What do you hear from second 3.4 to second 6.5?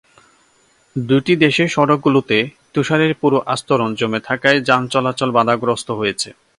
আস্তরণ জমে থাকায় যান চলাচল বাধাগ্রস্ত হয়েছে।